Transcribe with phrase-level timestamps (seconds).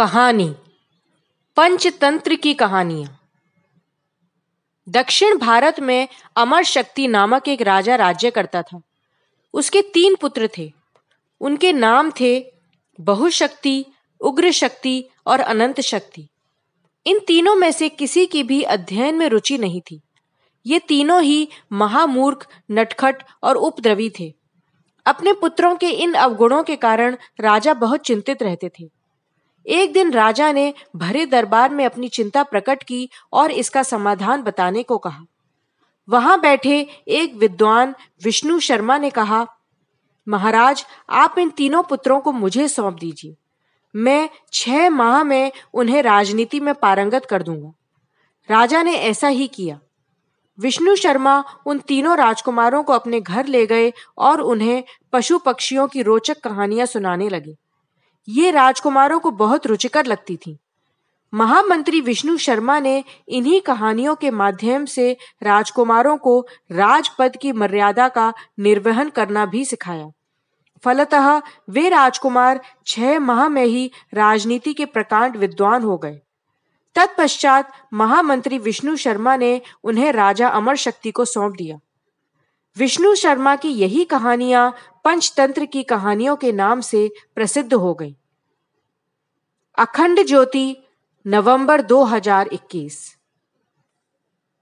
[0.00, 0.54] कहानी,
[1.56, 3.20] पंचतंत्र की कहानियाँ।
[4.88, 8.80] दक्षिण भारत में अमर शक्ति नामक एक राजा राज्य करता था।
[9.54, 10.72] उसके तीन पुत्र थे।
[11.40, 12.52] उनके नाम थे
[13.00, 13.86] बहुशक्ति
[14.20, 16.28] उग्र शक्ति और अनंत शक्ति।
[17.06, 20.00] इन तीनों में से किसी की भी अध्ययन में रुचि नहीं थी।
[20.66, 24.34] ये तीनों ही महामूर्ख, नटखट और उपद्रवी थे।
[25.06, 28.99] अपने पुत्रों के इन अवगुणों के कारण राजा बहुत चिंतित रहते थे।
[29.70, 34.82] एक दिन राजा ने भरे दरबार में अपनी चिंता प्रकट की और इसका समाधान बताने
[34.82, 35.24] को कहा।
[36.08, 39.46] वहाँ बैठे एक विद्वान विष्णु शर्मा ने कहा,
[40.28, 43.36] महाराज, आप इन तीनों पुत्रों को मुझे सौंप दीजिए।
[43.96, 47.72] मैं छह माह में उन्हें राजनीति में पारंगत कर दूँगा।
[48.50, 49.80] राजा ने ऐसा ही किया।
[50.58, 56.02] विष्णु शर्मा उन तीनों राजकुमारों को अपने घर ले गए और उन्हें पशु पक्षियों की
[56.02, 57.56] रोचक कहानियाँ सुनाने लगे।
[58.28, 60.58] ये राजकुमारों को बहुत रुचिकर लगती थी।
[61.34, 68.32] महामंत्री विष्णु शर्मा ने इन्हीं कहानियों के माध्यम से राजकुमारों को राजपद की मर्यादा का
[68.58, 70.10] निर्वहन करना भी सिखाया।
[70.84, 76.20] फलतः वे राजकुमार छह माह में ही राजनीति के प्रकांड विद्वान हो गए।
[76.94, 81.78] तत्पश्चात महामंत्री विष्णु शर्मा ने उन्हें राजा अमर शक्ति को सौंप दिया।
[82.76, 88.14] विष्णु शर्मा की यही कहानियाँ पंचतंत्र की कहानियों के नाम से प्रसिद्ध हो गईं।
[89.78, 90.76] अखंड ज्योति
[91.26, 93.19] नवंबर 2021